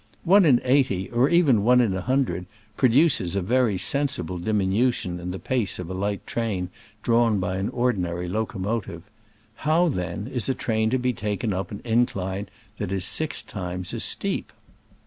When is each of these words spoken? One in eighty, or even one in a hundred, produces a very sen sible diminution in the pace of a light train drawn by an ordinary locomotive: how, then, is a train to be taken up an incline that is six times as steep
One 0.23 0.45
in 0.45 0.59
eighty, 0.63 1.11
or 1.11 1.29
even 1.29 1.63
one 1.63 1.79
in 1.79 1.93
a 1.95 2.01
hundred, 2.01 2.47
produces 2.75 3.35
a 3.35 3.41
very 3.43 3.77
sen 3.77 4.07
sible 4.07 4.43
diminution 4.43 5.19
in 5.19 5.29
the 5.29 5.37
pace 5.37 5.77
of 5.77 5.91
a 5.91 5.93
light 5.93 6.25
train 6.25 6.71
drawn 7.03 7.39
by 7.39 7.57
an 7.57 7.69
ordinary 7.69 8.27
locomotive: 8.27 9.03
how, 9.57 9.89
then, 9.89 10.25
is 10.25 10.49
a 10.49 10.55
train 10.55 10.89
to 10.89 10.97
be 10.97 11.13
taken 11.13 11.53
up 11.53 11.69
an 11.69 11.81
incline 11.83 12.49
that 12.79 12.91
is 12.91 13.05
six 13.05 13.43
times 13.43 13.93
as 13.93 14.03
steep 14.03 14.51